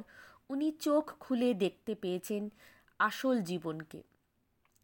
উনি 0.50 0.68
চোখ 0.86 1.04
খুলে 1.20 1.54
দেখতে 1.54 1.94
পেয়েছেন 1.94 2.42
আসল 2.98 3.36
জীবনকে। 3.42 4.02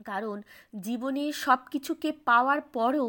কারণ 0.04 0.36
জীবনে 0.80 1.24
সব 1.32 1.58
কিছুকে 1.70 2.12
পাওয়ার 2.12 2.60
পরও 2.60 3.08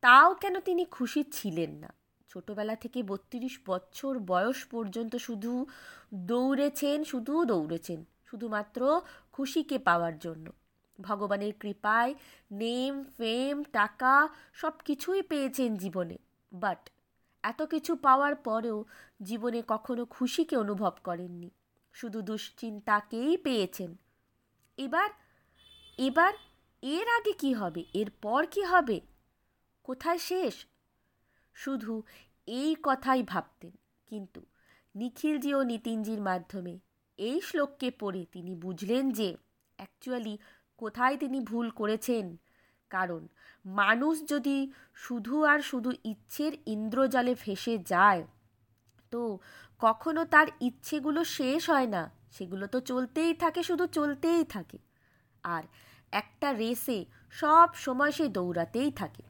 তাও 0.00 0.34
কেন 0.34 0.54
তিনি 0.60 0.84
খুশি 0.84 1.24
ছিলেন 1.32 1.72
না? 1.82 1.90
ছোটবেলা 2.34 2.76
থেকে 2.76 3.02
বত্রিশ 3.02 3.60
বছর 3.66 4.18
বয়স 4.18 4.64
পর্যন্ত 4.64 5.16
শুধু 5.16 5.66
দৌড়েছেন 6.14 7.04
শুধু 7.04 7.44
দৌড়েছেন, 7.44 8.04
শুধুমাত্র 8.26 9.00
খুশিকে 9.32 9.78
পাওয়ার 9.78 10.18
জন্য। 10.18 10.52
ভগবানের 11.00 11.52
কৃপায় 11.60 12.14
নেম, 12.52 13.04
ফেম, 13.04 13.62
টাকা 13.62 14.28
সব 14.52 14.72
কিছুই 14.84 15.22
পেয়েছেন 15.22 15.76
জীবনে। 15.76 16.18
বাট 16.52 16.90
এত 17.42 17.62
কিছু 17.62 17.96
পাওয়ার 17.96 18.34
পরেও 18.34 18.84
জীবনে 19.22 19.62
কখনো 19.68 20.04
খুশিকে 20.04 20.56
অনুভব 20.56 20.92
করেননি। 21.04 21.50
শুধু 21.92 22.22
দুশ্চিন্তাকেই 22.22 23.36
পেয়েছেন। 23.36 23.96
এবার 24.76 25.10
এবার 25.98 26.32
এর 26.82 27.08
আগে 27.08 27.32
কি 27.32 27.52
হবে? 27.52 27.84
এর 27.94 28.10
পর 28.22 28.46
কি 28.50 28.62
হবে? 28.62 29.00
কোথায় 29.84 30.18
শেষ? 30.18 30.66
শুধু 31.54 32.02
এই 32.48 32.76
কথাই 32.82 33.22
ভাবতেন, 33.22 33.72
কিন্তু 34.08 34.40
নিখিলজি 34.94 35.54
ও 35.54 35.62
নিতিনজির 35.62 36.20
মাধ্যমে 36.20 36.78
এই 37.18 37.40
শ্লোককে 37.40 37.90
পড়ে 37.90 38.26
তিনি 38.32 38.54
বুঝলেন 38.54 39.10
যে 39.10 39.36
অ্যাকচুয়ালি 39.78 40.38
কোথায় 40.76 41.16
তিনি 41.16 41.40
ভুল 41.40 41.70
করেছেন। 41.70 42.36
কারণ 42.90 43.22
মানুষ 43.64 44.14
যদি 44.28 44.72
শুধু 44.94 45.34
আর 45.44 45.60
শুধু 45.60 45.90
ইচ্ছের 46.04 46.52
ইন্দ্রজালে 46.66 47.34
ফেসে 47.34 47.78
যায়, 47.78 48.22
তো 49.10 49.38
কখনো 49.78 50.24
তার 50.24 50.48
ইচ্ছেগুলো 50.60 51.24
শেষ 51.24 51.70
হয় 51.70 51.86
না। 51.86 52.02
সেগুলো 52.30 52.66
তো 52.66 52.80
চলতেই 52.80 53.34
থাকে, 53.34 53.62
শুধু 53.62 53.86
চলতেই 53.86 54.44
থাকে। 54.44 54.78
আর 55.44 55.62
একটা 56.12 56.48
রেসে 56.52 56.98
সব 57.30 57.68
সময় 57.74 58.12
সে 58.12 58.28
দৌড়াতেই 58.28 58.90
থাকে। 58.90 59.22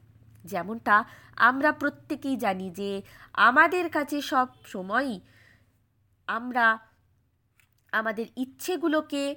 যেমনটা 0.45 1.05
আমরা 1.37 1.73
প্রত্যেকেই 1.73 2.37
জানি 2.37 2.71
যে 2.71 3.03
আমাদের 3.33 3.91
কাছে 3.91 4.23
সব 4.23 4.49
সময়ই 4.65 5.21
আমরা 6.27 6.79
আমাদের 7.93 8.27
ইচ্ছেগুলোকে 8.37 9.37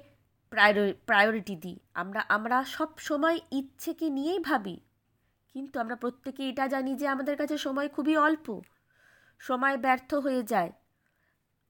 প্রায়োরিটি 1.06 1.56
দিই। 1.56 1.78
আমরা 1.94 2.20
আমরা 2.28 2.64
সব 2.64 2.98
সময় 2.98 3.40
ইচ্ছেকে 3.52 4.10
নিয়েই 4.10 4.38
ভাবি। 4.38 4.80
কিন্তু 5.54 5.80
আমরা 5.80 5.96
প্রত্যেকে 5.96 6.48
এটা 6.48 6.68
জানি 6.68 6.94
যে 6.94 7.08
আমাদের 7.08 7.36
কাছে 7.36 7.58
সময় 7.58 7.88
খুবই 7.88 8.16
অল্প, 8.16 8.60
সময় 9.38 9.76
ব্যর্থ 9.76 10.14
হয়ে 10.14 10.42
যায়। 10.42 10.72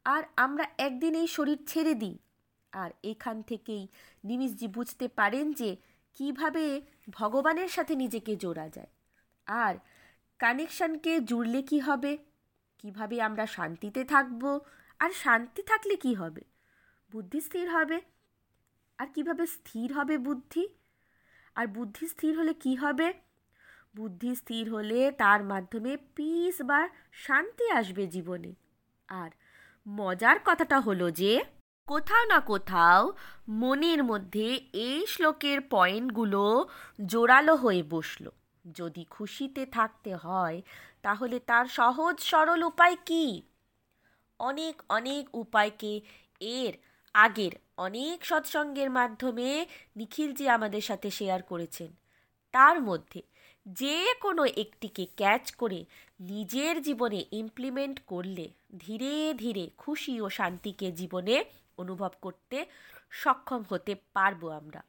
আর 0.05 0.23
আমরা 0.37 0.65
একদিন 0.79 1.15
এই 1.15 1.27
শরীর 1.27 1.59
ছেড়ে 1.67 1.95
দিই। 1.95 2.19
আর 2.73 2.91
এখান 3.03 3.43
থেকেই 3.43 3.89
নিমিশজি 4.25 4.69
বুঝতে 4.69 5.09
পারেন 5.09 5.53
যে 5.53 5.77
কীভাবে 6.15 6.81
ভগবানের 7.11 7.69
সাথে 7.69 7.95
নিজেকে 7.95 8.37
জোড়া 8.37 8.69
যায়। 8.69 8.87
আর 9.47 9.75
কানেকশানকে 10.39 11.21
জুড়লে 11.21 11.63
কি 11.63 11.81
হবে? 11.81 12.19
কীভাবে 12.79 13.23
আমরা 13.23 13.47
শান্তিতে 13.47 14.05
থাকব? 14.05 14.61
আর 14.99 15.11
শান্তি 15.11 15.63
থাকলে 15.63 15.97
কি 15.97 16.15
হবে? 16.15 16.41
বুদ্ধি 17.13 17.41
স্থির 17.41 17.71
হবে। 17.71 18.01
আর 18.99 19.07
কীভাবে 19.07 19.47
স্থির 19.47 19.93
হবে 19.93 20.19
বুদ্ধি? 20.19 20.69
আর 21.55 21.67
বুদ্ধি 21.67 22.09
স্থির 22.09 22.39
হলে 22.39 22.55
কি 22.55 22.75
হবে? 22.75 23.13
বুদ্ধি 23.97 24.35
স্থির 24.35 24.75
হলে 24.75 25.13
তার 25.13 25.45
মাধ্যমে 25.45 25.97
পিস 25.97 26.63
বা 26.63 26.89
শান্তি 27.13 27.71
আসবে 27.71 28.07
জীবনে। 28.07 28.55
আর 29.09 29.31
মজার 29.89 30.37
কথাটা 30.45 30.81
হলো 30.81 31.11
যে, 31.11 31.45
কোথাও 31.87 32.25
না 32.25 32.41
কোথাও 32.41 33.13
মনের 33.49 34.05
মধ্যে 34.05 34.61
এই 34.73 35.07
শ্লোকের 35.07 35.61
পয়েন্টগুলো 35.61 36.69
জোরালো 37.07 37.55
হয়ে 37.55 37.83
বসল। 37.83 38.29
যদি 38.75 39.05
খুশিতে 39.05 39.67
থাকতে 39.67 40.15
হয়, 40.15 40.63
তাহলে 41.03 41.41
তার 41.41 41.67
সহজ 41.67 42.21
সরল 42.21 42.63
উপায় 42.63 42.97
কি? 43.07 43.43
অনেক 44.41 44.83
অনেক 44.89 45.25
উপায়কে 45.35 46.01
এর 46.41 46.75
আগের 47.15 47.53
অনেক 47.77 48.25
সৎসঙ্গের 48.25 48.91
মাধ্যমে 48.91 49.67
নিখিলজি 49.97 50.49
আমাদের 50.49 50.81
সাথে 50.81 51.11
শেয়ার 51.11 51.43
করেছেন, 51.43 51.91
তার 52.53 52.81
মধ্যে 52.83 53.23
যে 53.67 54.15
কোনো 54.21 54.45
একটিকে 54.45 55.07
ক্যাচ 55.17 55.53
করে 55.53 55.85
নিজের 56.21 56.83
জীবনে 56.83 57.25
ইমপ্লিমেন্ট 57.33 58.01
করলে 58.07 58.49
ধীরে 58.79 59.35
ধীরে 59.35 59.71
খুশি 59.77 60.21
ও 60.21 60.31
শান্তিকে 60.31 60.93
জীবনে 60.93 61.45
অনুভব 61.79 62.11
করতে 62.21 62.67
সক্ষম 63.11 63.63
হতে 63.69 63.95
পারব 64.15 64.49
আমরা। 64.49 64.83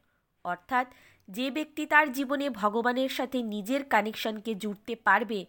অর্থাৎ 0.44 0.86
যে 1.28 1.50
ব্যক্তি 1.50 1.86
তার 1.86 2.12
জীবনে 2.12 2.50
ভগবানের 2.50 3.08
সাথে 3.08 3.42
নিজের 3.42 3.84
কানেকশনকে 3.84 4.54
জুড়তে 4.54 4.96
পারবে, 4.96 5.46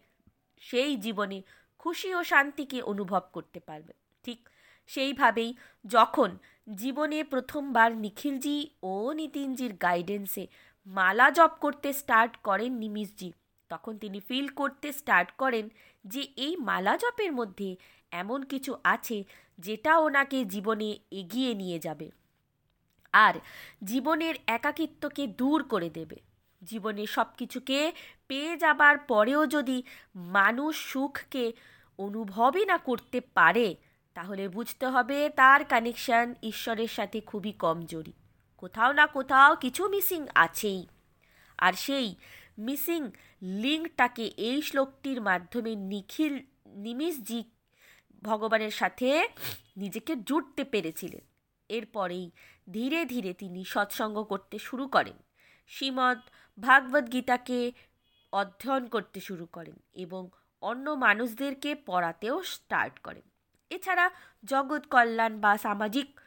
সেই 0.61 0.97
জীবনে 0.97 1.41
খুশি 1.77 2.15
ও 2.15 2.23
শান্তিকে 2.23 2.81
অনুভব 2.81 3.23
করতে 3.33 3.59
পারবে। 3.59 3.93
ঠিক 4.23 4.49
সেইভাবেই 4.87 5.55
যখন 5.85 6.37
জীবনে 6.73 7.23
প্রথমবার 7.23 7.95
নিখিলজি 7.95 8.69
ও 8.83 9.13
নিতিনজির 9.13 9.73
গাইডেন্সে 9.73 10.47
মালা 10.85 11.29
জপ 11.29 11.51
করতে 11.59 11.93
স্টার্ট 11.93 12.37
করেন 12.37 12.73
নিমিশজি 12.73 13.33
তখন 13.69 13.97
তিনি 13.97 14.19
ফিল 14.19 14.47
করতে 14.47 14.93
স্টার্ট 14.93 15.31
করেন 15.31 15.69
যে 16.05 16.27
এই 16.37 16.57
মালা 16.57 16.97
জপের 16.97 17.31
মধ্যে 17.31 17.75
এমন 18.11 18.43
কিছু 18.43 18.75
আছে 18.83 19.23
যেটা 19.59 19.97
ওনাকে 19.99 20.45
জীবনে 20.45 20.99
এগিয়ে 21.11 21.53
নিয়ে 21.53 21.79
যাবে। 21.79 22.11
আর 23.13 23.33
জীবনের 23.83 24.35
একাকিত্বকে 24.47 25.27
দূর 25.27 25.63
করে 25.63 25.89
দেবে। 25.89 26.15
জীবনে 26.63 27.05
সব 27.05 27.25
কিছুকে 27.37 27.93
পেয়ে 28.27 28.57
যাবার 28.57 28.97
পরেও 28.97 29.47
যদি 29.47 29.83
মানুষ 30.15 30.75
সুখকে 30.75 31.53
অনুভবই 31.97 32.65
না 32.65 32.77
করতে 32.77 33.21
পারে, 33.21 33.75
তাহলে 34.13 34.49
বুঝতে 34.49 34.87
হবে 34.87 35.29
তার 35.29 35.65
কানেকশান 35.65 36.35
ঈশ্বরের 36.43 36.87
সাথে 36.87 37.21
খুবই 37.21 37.51
কমজোরি। 37.51 38.13
কোথাও 38.57 38.91
না 38.91 39.07
কোথাও 39.07 39.55
কিছু 39.55 39.87
মিসিং 39.87 40.27
আছেই। 40.35 40.87
আর 41.57 41.73
সেই 41.73 42.15
মিসিং 42.57 43.11
লিঙ্কটাকে 43.41 44.25
এই 44.25 44.61
শ্লোকটির 44.61 45.21
মাধ্যমে 45.21 45.75
নিখিল, 45.75 46.39
নিমিষজি 46.65 47.43
ভগবানের 48.23 48.71
সাথে 48.71 49.27
নিজেকে 49.77 50.15
জুড়তে 50.15 50.63
পেরেছিলেন। 50.63 51.28
এরপরেই 51.69 52.31
ধীরে 52.71 53.05
ধীরে 53.05 53.33
তিনি 53.33 53.65
সৎসঙ্গ 53.65 54.23
করতে 54.23 54.59
শুরু 54.59 54.87
করেন। 54.87 55.17
শ্রীমদ্ 55.67 56.19
ভাগবত 56.59 57.11
গীতাকে 57.11 57.71
অধ্যয়ন 58.31 58.87
করতে 58.87 59.19
শুরু 59.19 59.45
করেন 59.45 59.79
এবং 59.93 60.29
অন্য 60.61 60.91
মানুষদেরকে 60.91 61.75
পড়াতেও 61.75 62.43
স্টার্ট 62.43 62.99
করেন। 62.99 63.21
এছাড়া 63.69 64.11
জগৎ 64.43 64.87
কল্যাণ 64.87 65.41
বা 65.41 65.57
সামাজিক 65.57 66.19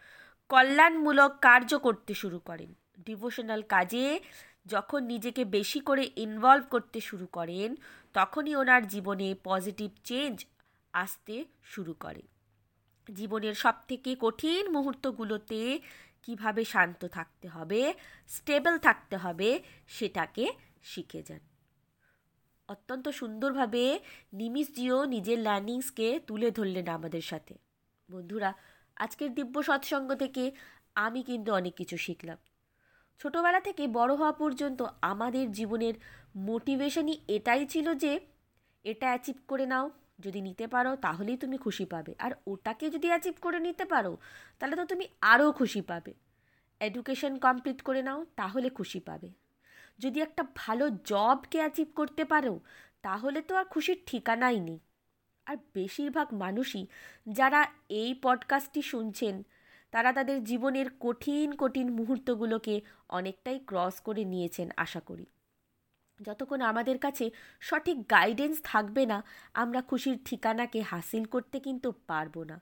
কল্যাণমূলক 0.49 1.39
কার্য 1.41 1.79
করতে 1.79 2.15
শুরু 2.15 2.39
করেন। 2.39 2.75
ডিভোশনাল 3.01 3.63
কাজে 3.63 4.21
যখন 4.67 5.05
নিজেকে 5.05 5.45
বেশি 5.45 5.81
করে 5.81 6.11
ইনভলভ 6.17 6.65
করতে 6.71 7.01
শুরু 7.01 7.27
করেন, 7.27 7.77
তখনই 8.13 8.55
ওনার 8.57 8.87
জীবনে 8.87 9.35
পজিটিভ 9.45 9.91
চেঞ্জ 10.05 10.45
আসতে 10.93 11.45
শুরু 11.63 11.95
করে। 11.95 12.32
জীবনের 13.15 13.55
সব 13.55 13.75
থেকে 13.89 14.17
কঠিন 14.21 14.71
মুহূর্তগুলোতে 14.71 15.81
কীভাবে 16.23 16.65
শান্ত 16.65 17.05
থাকতে 17.05 17.49
হবে 17.49 17.95
স্টেবল 18.29 18.79
থাকতে 18.79 19.17
হবে 19.17 19.63
সেটাকে 19.89 20.53
শিখে 20.83 21.23
যান। 21.23 21.41
অত্যন্ত 22.69 23.09
সুন্দরভাবে 23.09 24.01
নিমিষজিও 24.33 25.05
নিজের 25.05 25.39
লার্নিংসকে 25.39 26.21
তুলে 26.27 26.51
ধরলেন 26.51 26.89
আমাদের 26.89 27.21
সাথে। 27.21 27.59
বন্ধুরা, 28.11 28.55
আজকের 28.97 29.35
দিব্য 29.35 29.63
সৎসঙ্গ 29.63 30.15
থেকে 30.15 30.53
আমি 30.95 31.23
কিন্তু 31.23 31.53
অনেক 31.53 31.75
কিছু 31.75 31.97
শিখলাম। 31.97 32.39
ছোটোবেলা 33.19 33.61
থেকে 33.61 33.87
বড় 33.87 34.15
হওয়া 34.15 34.33
পর্যন্ত 34.33 34.83
আমাদের 35.03 35.53
জীবনের 35.53 35.95
মোটিভেশনই 36.37 37.21
এটাই 37.29 37.67
ছিল 37.67 37.95
যে 37.95 38.21
এটা 38.85 39.07
অ্যাচিভ 39.07 39.37
করে 39.49 39.67
নাও 39.67 39.91
যদি 40.21 40.41
নিতে 40.41 40.67
পারো, 40.67 40.97
তাহলেই 40.97 41.37
তুমি 41.37 41.57
খুশি 41.57 41.85
পাবে। 41.85 42.15
আর 42.19 42.31
ওটাকে 42.47 42.91
যদি 42.91 43.09
অ্যাচিভ 43.09 43.35
করে 43.41 43.61
নিতে 43.61 43.85
পারো, 43.85 44.19
তাহলে 44.59 44.77
তো 44.77 44.85
তুমি 44.85 45.09
আরও 45.21 45.53
খুশি 45.53 45.81
পাবে। 45.81 46.15
এডুকেশন 46.81 47.39
কমপ্লিট 47.39 47.83
করে 47.83 48.03
নাও, 48.03 48.27
তাহলে 48.37 48.71
খুশি 48.71 49.01
পাবে। 49.01 49.31
যদি 49.99 50.21
একটা 50.21 50.45
ভালো 50.57 50.91
জবকে 50.91 51.59
অ্যাচিভ 51.59 51.89
করতে 51.95 52.25
পারো, 52.25 52.61
তাহলে 53.03 53.43
তো 53.43 53.57
আর 53.57 53.65
খুশির 53.65 54.03
ঠিকানাই 54.07 54.61
নেই। 54.61 54.79
আর 55.47 55.57
বেশিরভাগ 55.75 56.35
মানুষই 56.35 56.87
যারা 57.29 57.67
এই 57.89 58.15
পডকাস্টটি 58.23 58.83
শুনছেন, 58.83 59.43
তারা 59.91 60.13
তাদের 60.13 60.45
জীবনের 60.45 60.87
কঠিন 61.01 61.53
কঠিন 61.53 61.91
মুহূর্তগুলোকে 61.91 62.81
অনেকটাই 63.09 63.59
ক্রস 63.59 64.01
করে 64.01 64.25
নিয়েছেন, 64.25 64.69
আশা 64.77 65.01
করি। 65.01 65.27
যতক্ষণ 66.27 66.61
আমাদের 66.71 66.97
কাছে 67.05 67.25
সঠিক 67.69 67.97
গাইডেন্স 68.15 68.57
থাকবে 68.65 69.03
না, 69.13 69.19
আমরা 69.63 69.81
খুশির 69.91 70.17
ঠিকানাকে 70.25 70.81
হাসিল 70.91 71.25
করতে 71.25 71.57
কিন্তু 71.67 71.89
পারব 72.11 72.35
না। 72.51 72.57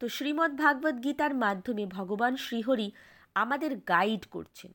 তো 0.00 0.04
শ্রীমদ্ 0.08 0.54
ভাগবত 0.62 0.96
গীতার 1.04 1.34
মাধ্যমে 1.34 1.84
ভগবান 1.96 2.32
শ্রীহরি 2.36 2.88
আমাদের 3.42 3.72
গাইড 3.92 4.22
করছেন। 4.30 4.70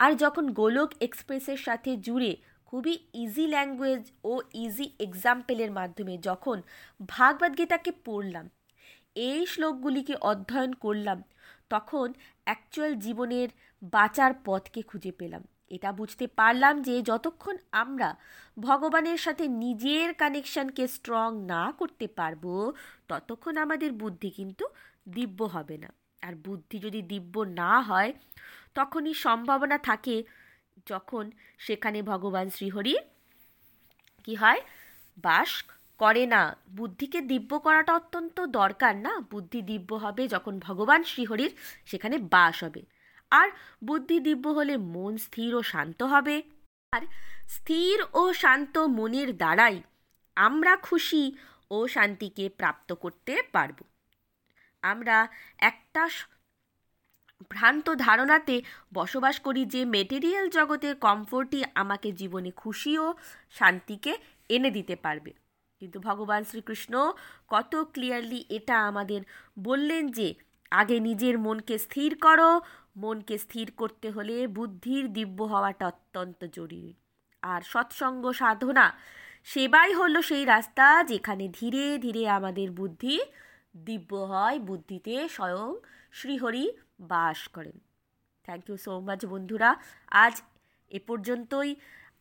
আর 0.00 0.10
যখন 0.14 0.44
গোলক 0.60 0.90
এক্সপ্রেসের 1.06 1.60
সাথে 1.66 1.90
জুড়ে 2.06 2.32
খুবই 2.68 2.94
ইজি 3.14 3.44
ল্যাঙ্গুয়েজ 3.46 4.04
ও 4.24 4.32
ইজি 4.64 4.86
এক্সাম্পেলের 4.98 5.70
মাধ্যমে 5.78 6.14
যখন 6.28 6.56
ভাগবত 7.08 7.52
গীতাকে 7.58 7.92
পড়লাম, 8.06 8.46
এই 9.28 9.42
শ্লোকগুলিকে 9.46 10.14
অধ্যয়ন 10.30 10.72
করলাম, 10.84 11.18
তখন 11.72 12.06
অ্যাকচুয়াল 12.44 12.92
জীবনের 13.04 13.48
বাঁচার 13.94 14.32
পথকে 14.44 14.80
খুঁজে 14.82 15.12
পেলাম। 15.20 15.42
এটা 15.72 15.90
বুঝতে 15.92 16.24
পারলাম 16.38 16.74
যে 16.82 16.94
যতক্ষণ 17.02 17.56
আমরা 17.82 18.08
ভগবানের 18.58 19.18
সাথে 19.18 19.44
নিজের 19.64 20.08
কানেকশানকে 20.14 20.84
স্ট্রং 20.88 21.28
না 21.44 21.64
করতে 21.78 22.06
পারব, 22.18 22.44
ততক্ষণ 23.08 23.54
আমাদের 23.56 23.90
বুদ্ধি 23.92 24.30
কিন্তু 24.30 24.64
দিব্য 25.08 25.40
হবে 25.54 25.76
না। 25.78 25.90
আর 26.22 26.34
বুদ্ধি 26.46 26.76
যদি 26.78 27.00
দিব্য 27.02 27.34
না 27.60 27.72
হয়, 27.80 28.10
তখনই 28.74 29.14
সম্ভাবনা 29.24 29.76
থাকে 29.78 30.16
যখন 30.86 31.24
সেখানে 31.58 31.98
ভগবান 32.02 32.46
শ্রীহরি 32.50 32.94
কি 34.24 34.34
হয়? 34.34 34.60
বাস 35.24 35.50
করে 36.00 36.24
না। 36.26 36.42
বুদ্ধিকে 36.76 37.18
দিব্য 37.32 37.50
করাটা 37.58 37.92
অত্যন্ত 37.94 38.36
দরকার 38.60 38.94
না। 38.96 39.12
বুদ্ধি 39.32 39.60
দিব্য 39.62 39.90
হবে 39.94 40.22
যখন 40.28 40.54
ভগবান 40.58 41.00
শ্রীহরির 41.10 41.52
সেখানে 41.86 42.16
বাস 42.34 42.56
হবে। 42.64 42.82
আর 43.32 43.48
বুদ্ধি 43.84 44.16
দিব্য 44.20 44.44
হলে 44.48 44.74
মন 44.94 45.12
স্থির 45.16 45.50
ও 45.54 45.62
শান্ত 45.62 46.00
হবে। 46.12 46.36
আর 46.92 47.02
স্থির 47.48 47.96
ও 48.12 48.22
শান্ত 48.32 48.74
মনের 48.98 49.30
দ্বারাই 49.36 49.76
আমরা 50.36 50.72
খুশি 50.88 51.24
ও 51.70 51.78
শান্তিকে 51.88 52.44
প্রাপ্ত 52.48 52.88
করতে 52.92 53.34
পারব। 53.52 53.78
আমরা 54.82 55.16
একটা 55.70 56.02
ভ্রান্ত 57.50 57.86
ধারণাতে 57.96 58.56
বসবাস 58.94 59.36
করি 59.40 59.62
যে 59.64 59.80
মেটেরিয়াল 59.84 60.46
জগতের 60.48 60.94
কমফোর্টই 60.96 61.62
আমাকে 61.74 62.08
জীবনে 62.12 62.50
খুশি 62.52 62.92
ও 62.98 63.06
শান্তিকে 63.50 64.12
এনে 64.48 64.70
দিতে 64.70 64.94
পারবে। 64.96 65.30
কিন্তু 65.82 65.98
ভগবান 66.00 66.40
শ্রীকৃষ্ণ 66.44 66.94
কত 67.48 67.72
ক্লিয়ারলি 67.92 68.40
এটা 68.48 68.76
আমাদের 68.86 69.20
বললেন 69.58 70.04
যে, 70.08 70.28
আগে 70.72 70.96
নিজের 71.00 71.34
মনকে 71.38 71.74
স্থির 71.78 72.10
করো 72.18 72.50
মনকে 72.96 73.38
স্থির 73.38 73.70
করতে 73.76 74.10
হলে 74.10 74.46
বুদ্ধির 74.46 75.12
দিব্য 75.12 75.42
হওয়াটা 75.42 75.86
অত্যন্ত 75.86 76.44
জরুরি। 76.52 76.94
আর 77.42 77.60
সৎসঙ্গ 77.60 78.32
সাধনা 78.32 78.98
সেবাই 79.44 79.92
হলো 79.92 80.22
সেই 80.22 80.44
রাস্তা 80.44 81.04
যেখানে 81.04 81.48
ধীরে 81.48 81.98
ধীরে 81.98 82.28
আমাদের 82.28 82.70
বুদ্ধি 82.70 83.20
দিব্য 83.76 84.14
হয়, 84.16 84.58
বুদ্ধিতে 84.58 85.28
স্বয়ং 85.28 85.74
শ্রীহরি 86.12 86.72
বাস 87.00 87.48
করেন। 87.48 87.80
থ্যাংক 88.44 88.70
ইউ 88.70 88.76
সো 88.76 89.00
মাচ 89.00 89.26
বন্ধুরা। 89.26 89.76
আজ 90.10 90.42
এ 90.90 91.00
পর্যন্তই। 91.06 91.76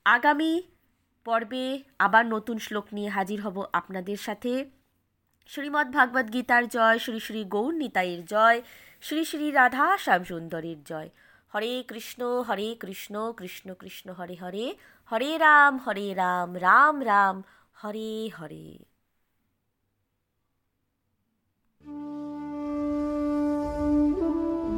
আগামী 0.06 0.62
পর্বে 1.26 1.84
আবার 2.00 2.26
নতুন 2.26 2.58
শ্লোক 2.58 2.86
নিয়ে 2.94 3.10
হাজির 3.10 3.42
হব 3.42 3.66
আপনাদের 3.74 4.18
সাথে। 4.18 4.66
শ্রীমদ্ 5.48 5.92
ভাগবত 5.92 6.34
গীতার 6.34 6.68
জয়, 6.68 7.00
শ্রী 7.00 7.20
শ্রী 7.20 7.44
গৌর 7.44 7.74
নিতাইয়ের 7.74 8.26
জয়। 8.26 8.62
শ্রী 9.02 9.26
শ্রী 9.26 9.52
রাধা 9.52 9.98
শ্যাম 9.98 10.24
সুন্দরের 10.24 10.84
জয়। 10.84 11.10
হরে 11.56 11.84
কৃষ্ণ 11.88 12.44
হরে 12.50 12.76
কৃষ্ণ 12.80 13.34
কৃষ্ণ 13.38 13.74
কৃষ্ণ, 13.74 14.14
হরে 14.14 14.36
হরে 14.36 14.76
হরে 15.12 15.38
রাম 15.38 15.78
হরে 15.78 16.14
রাম 16.14 16.50
রাম 16.60 17.06
রাম, 17.06 17.44
হরে 17.84 18.30
হরে। 18.40 18.68